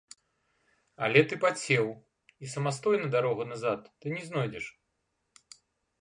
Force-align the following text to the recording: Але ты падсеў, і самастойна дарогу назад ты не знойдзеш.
Але 1.07 1.21
ты 1.31 1.37
падсеў, 1.43 1.85
і 2.45 2.51
самастойна 2.55 3.07
дарогу 3.17 3.47
назад 3.53 3.81
ты 4.03 4.07
не 4.19 4.23
знойдзеш. 4.31 4.65